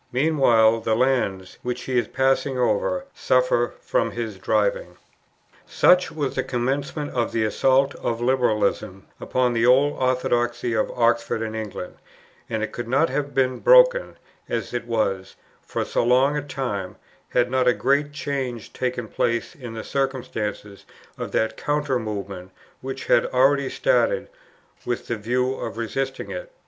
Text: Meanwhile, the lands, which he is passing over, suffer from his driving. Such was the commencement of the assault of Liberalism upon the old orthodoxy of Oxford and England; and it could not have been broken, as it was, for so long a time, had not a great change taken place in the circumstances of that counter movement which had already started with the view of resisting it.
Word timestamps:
Meanwhile, 0.11 0.79
the 0.79 0.95
lands, 0.95 1.59
which 1.61 1.83
he 1.83 1.99
is 1.99 2.07
passing 2.07 2.57
over, 2.57 3.05
suffer 3.13 3.75
from 3.81 4.09
his 4.09 4.39
driving. 4.39 4.97
Such 5.67 6.11
was 6.11 6.33
the 6.33 6.43
commencement 6.43 7.11
of 7.11 7.31
the 7.31 7.43
assault 7.43 7.93
of 7.93 8.19
Liberalism 8.19 9.05
upon 9.19 9.53
the 9.53 9.67
old 9.67 10.01
orthodoxy 10.01 10.73
of 10.73 10.89
Oxford 10.97 11.43
and 11.43 11.55
England; 11.55 11.97
and 12.49 12.63
it 12.63 12.71
could 12.71 12.87
not 12.87 13.11
have 13.11 13.35
been 13.35 13.59
broken, 13.59 14.17
as 14.49 14.73
it 14.73 14.87
was, 14.87 15.35
for 15.61 15.85
so 15.85 16.03
long 16.03 16.35
a 16.35 16.41
time, 16.41 16.95
had 17.29 17.51
not 17.51 17.67
a 17.67 17.71
great 17.71 18.11
change 18.11 18.73
taken 18.73 19.07
place 19.07 19.53
in 19.53 19.75
the 19.75 19.83
circumstances 19.83 20.83
of 21.15 21.31
that 21.33 21.57
counter 21.57 21.99
movement 21.99 22.49
which 22.81 23.05
had 23.05 23.27
already 23.27 23.69
started 23.69 24.29
with 24.83 25.05
the 25.05 25.15
view 25.15 25.53
of 25.59 25.77
resisting 25.77 26.31
it. 26.31 26.51